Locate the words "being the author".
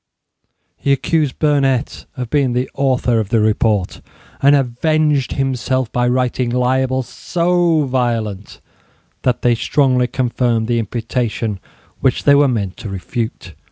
2.31-3.19